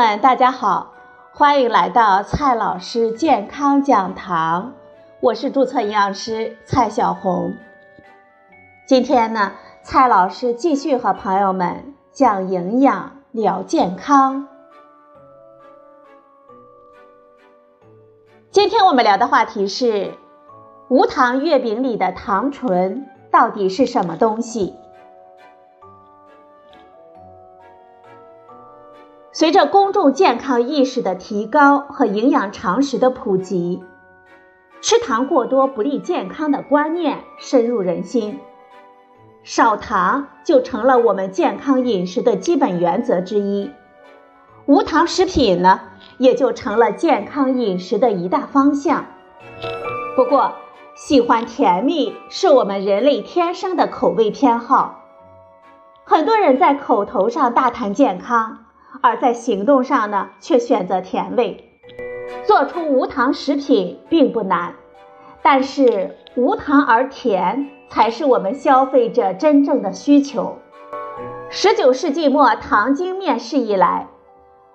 [0.00, 0.94] 们，大家好，
[1.30, 4.72] 欢迎来到蔡老师健康讲堂，
[5.20, 7.54] 我是注册营养师蔡小红。
[8.86, 9.52] 今天呢，
[9.82, 14.48] 蔡老师继续和朋友们讲营养、聊健康。
[18.50, 20.14] 今天我们聊的话题是
[20.88, 24.74] 无糖月饼里的糖醇到底是什么东西？
[29.40, 33.82] 随着公众健康意识的提高和营养常识的普及，
[34.82, 38.38] 吃糖过多不利健康的观念深入人心，
[39.42, 43.70] 少糖就成了我们健康饮食的基本原则之一。
[44.66, 45.80] 无糖食品呢，
[46.18, 49.06] 也就成了健康饮食的一大方向。
[50.16, 50.52] 不过，
[50.94, 55.00] 喜欢甜蜜是我们人类天生的口味偏好，
[56.04, 58.66] 很多人在口头上大谈健康。
[59.02, 61.64] 而在行动上呢，却选择甜味。
[62.44, 64.74] 做出无糖食品并不难，
[65.42, 70.58] 但是无糖而甜才是我们消费者真正的需求。
[71.48, 74.08] 十九世纪末糖精面世以来，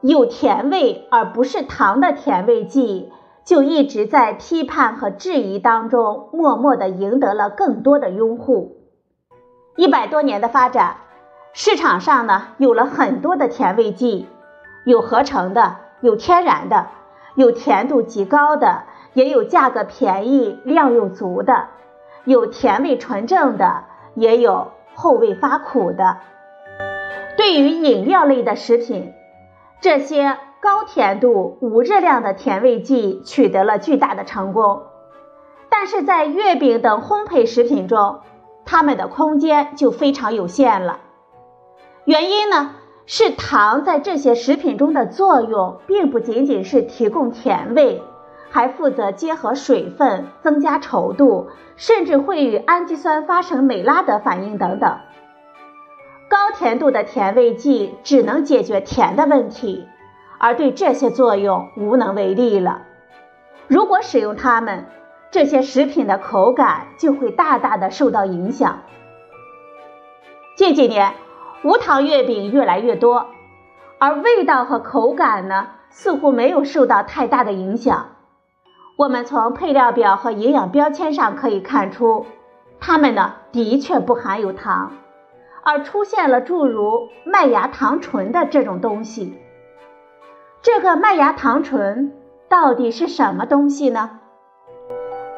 [0.00, 3.12] 有甜味而不是糖的甜味剂
[3.44, 8.78] 就一直在批判和质疑当中，默默地赢得了更多的拥护。
[9.76, 10.96] 一百多年的发展。
[11.54, 14.26] 市场上呢有了很多的甜味剂，
[14.84, 16.86] 有合成的，有天然的，
[17.34, 21.68] 有甜度极高的，也有价格便宜、量又足的，
[22.24, 26.18] 有甜味纯正的，也有后味发苦的。
[27.36, 29.12] 对于饮料类的食品，
[29.82, 34.84] 这些高甜度、无热量的甜味剂取得了巨大的成功，
[35.68, 38.20] 但是在月饼等烘焙食品中，
[38.64, 41.00] 它们的空间就非常有限了。
[42.04, 42.74] 原因呢
[43.06, 48.02] 是糖在这些食品中的作用，并不仅仅是提供甜味，
[48.50, 54.98] 还负责结合水分，增加稠度，甚至会与氨基酸发生美拉德反应等等。
[56.28, 59.86] 高甜度的甜味剂只能解决甜的问题，
[60.38, 62.82] 而对这些作用无能为力了。
[63.68, 64.86] 如果使用它们，
[65.30, 68.80] 这些食品的口感就会大大的受到影响。
[70.56, 71.14] 近几年。
[71.64, 73.26] 无糖月饼越来越多，
[74.00, 78.08] 而味道和口感呢，似乎没有受到太大的影响。
[78.98, 82.26] 我们从配料表和营养标签上可以看出，
[82.80, 84.92] 它们呢的确不含有糖，
[85.62, 89.38] 而出现了诸如麦芽糖醇的这种东西。
[90.62, 92.12] 这个麦芽糖醇
[92.48, 94.18] 到底是什么东西呢？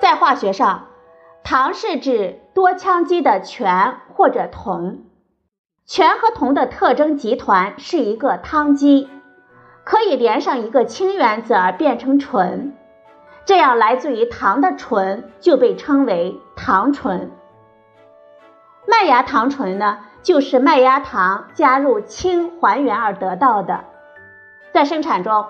[0.00, 0.86] 在化学上，
[1.42, 5.00] 糖是指多羟基的醛或者酮。
[5.84, 9.08] 醛和酮的特征集团是一个羰基，
[9.84, 12.74] 可以连上一个氢原子而变成醇，
[13.44, 17.32] 这样来自于糖的醇就被称为糖醇。
[18.86, 23.84] 麦芽糖醇呢，就是麦芽糖加入氢还原而得到的。
[24.72, 25.46] 在生产中，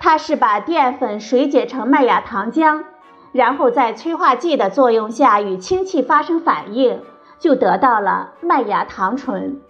[0.00, 2.84] 它是把淀粉水解成麦芽糖浆，
[3.32, 7.02] 然后在催化剂的作用下与氢气发生反应，
[7.38, 9.60] 就得到了麦芽糖醇。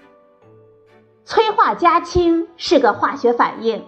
[1.25, 3.85] 催化加氢是个化学反应，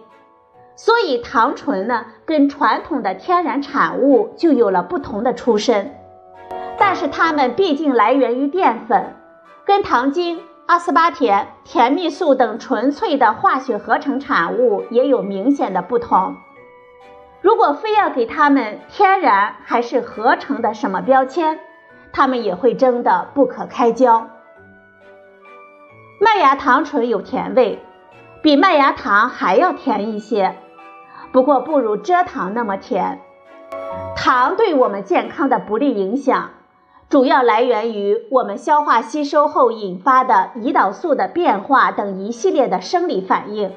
[0.77, 5.95] 所以糖醇呢跟传统的天然产物就有了不同的出身。
[6.79, 9.15] 但是它们毕竟来源于淀粉，
[9.65, 16.37] 跟糖精、阿斯巴甜、甜蜜素等纯粹的化学合成产物也有明显的不同。
[17.41, 21.59] 如果非要给它们天然还是合成的什么标签，
[22.13, 24.29] 它们也会争得不可开交。
[26.21, 27.79] 麦芽糖醇有甜味，
[28.43, 30.57] 比麦芽糖还要甜一些，
[31.33, 33.21] 不过不如蔗糖那么甜。
[34.15, 36.51] 糖对我们健康的不利影响，
[37.09, 43.73] 主要来源于我们消化吸收后引发的胰岛素的变化等一系列的生理反应。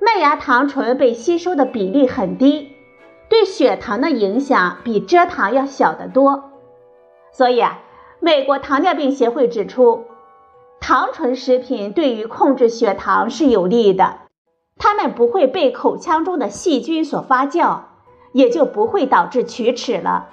[0.00, 2.76] 麦芽糖醇被吸收的比例很低，
[3.28, 6.49] 对血糖的影响比蔗糖要小得多。
[7.32, 7.80] 所以啊，
[8.20, 10.06] 美国糖尿病协会指出。
[10.82, 14.20] 糖醇食品对于控制血糖是有利的，
[14.78, 17.80] 它们不会被口腔中的细菌所发酵，
[18.32, 20.30] 也就不会导致龋齿了。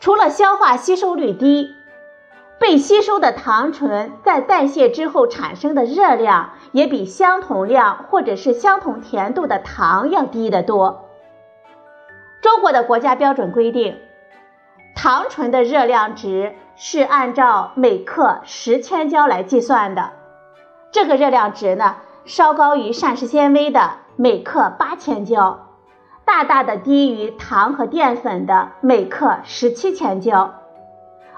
[0.00, 1.68] 除了消化吸收率低，
[2.58, 11.08] 被吸收的糖醇在代谢之后产生的热量也比相同量或者是相同甜度的糖要低得多。
[12.40, 14.00] 中国的国家标准规定，
[14.94, 16.54] 糖醇的热量值。
[16.74, 20.12] 是按照每克十千焦来计算的，
[20.90, 25.66] 这个热量值呢，稍高于膳食纤维的每克八千焦，
[26.24, 30.54] 大大的低于糖和淀粉的每克十七千焦，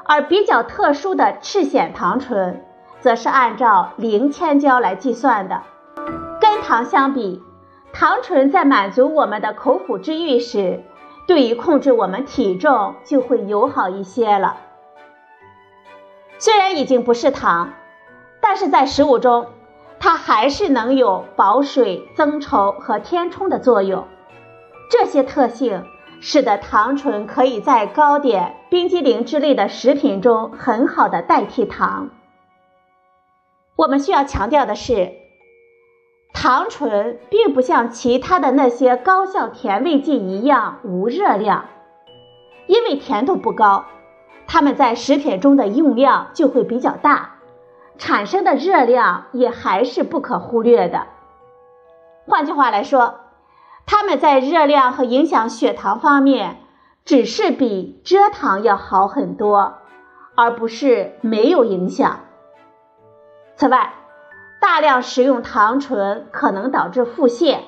[0.04, 2.64] 而比较特殊的赤藓糖醇，
[3.00, 5.62] 则是按照零千焦来计算的。
[6.40, 7.42] 跟糖相比，
[7.92, 10.84] 糖醇在满足我们的口腹之欲时，
[11.26, 14.58] 对于控制我们体重就会友好一些了。
[16.38, 17.72] 虽然已经不是糖，
[18.40, 19.46] 但是在食物中，
[19.98, 24.06] 它还是能有保水、增稠和填充的作用。
[24.90, 25.86] 这些特性
[26.20, 32.10] 使得糖醇可以在糕点、冰激凌之类的食品中很好的代替糖。
[33.76, 35.23] 我们需要强调的是。
[36.34, 41.64] 糖醇并不像其他的那些高效甜味剂一样无热量，
[42.66, 43.86] 因为甜度不高，
[44.46, 47.36] 它们在食品中的用量就会比较大，
[47.96, 51.06] 产生的热量也还是不可忽略的。
[52.26, 53.20] 换句话来说，
[53.86, 56.58] 它们在热量和影响血糖方面，
[57.06, 59.78] 只是比蔗糖要好很多，
[60.34, 62.20] 而不是没有影响。
[63.56, 63.94] 此外，
[64.66, 67.58] 大量食用糖醇可能导致腹泻，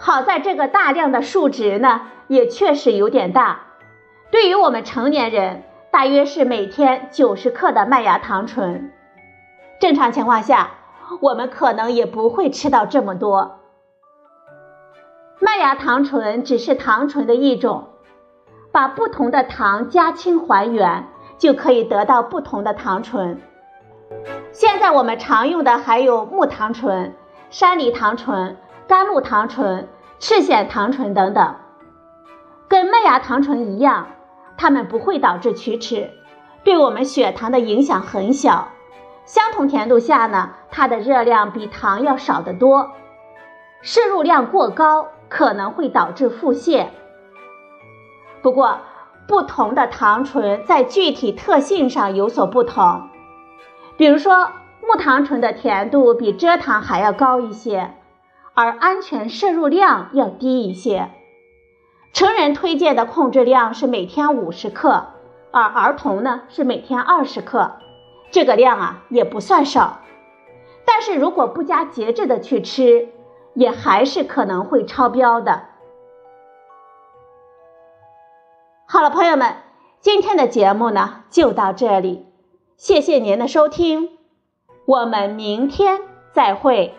[0.00, 3.60] 好在这个大量的数值呢，也确实有点大。
[4.32, 5.62] 对于我们成年人，
[5.92, 8.90] 大约是每天九十克的麦芽糖醇。
[9.80, 10.70] 正常情况下，
[11.20, 13.60] 我们可能也不会吃到这么多。
[15.38, 17.86] 麦芽糖醇只是糖醇的一种，
[18.72, 21.06] 把不同的糖加氢还原，
[21.38, 23.40] 就可以得到不同的糖醇。
[24.52, 27.14] 现在我们常用的还有木糖醇、
[27.50, 28.56] 山梨糖醇、
[28.88, 31.54] 甘露糖醇、赤藓糖醇等等，
[32.68, 34.08] 跟麦芽糖醇一样，
[34.56, 36.10] 它们不会导致龋齿，
[36.64, 38.68] 对我们血糖的影响很小。
[39.24, 42.90] 相同甜度下呢，它的热量比糖要少得多，
[43.82, 46.86] 摄入量过高可能会导致腹泻。
[48.42, 48.78] 不过，
[49.28, 53.09] 不同的糖醇在具体特性上有所不同。
[54.00, 57.92] 比如说，木糖醇的甜度比蔗糖还要高一些，
[58.54, 61.10] 而安全摄入量要低一些。
[62.14, 65.08] 成人推荐的控制量是每天五十克，
[65.50, 67.72] 而儿童呢是每天二十克，
[68.30, 70.00] 这个量啊也不算少。
[70.86, 73.10] 但是如果不加节制的去吃，
[73.52, 75.64] 也还是可能会超标的。
[78.86, 79.56] 好了，朋友们，
[80.00, 82.29] 今天的节目呢就到这里。
[82.82, 84.08] 谢谢您的收听，
[84.86, 86.00] 我们明天
[86.32, 86.94] 再会。